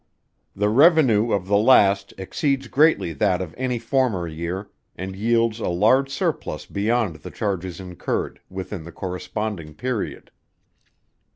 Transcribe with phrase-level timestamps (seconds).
[0.55, 5.67] The Revenue of the last exceeds greatly that of any former year, and yields a
[5.69, 10.31] large surplus beyond the charges incurred, within the corresponding period.